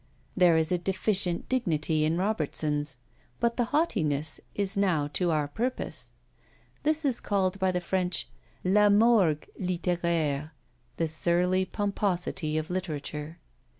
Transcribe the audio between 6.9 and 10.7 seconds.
is called by the French, "la morgue littéraire,"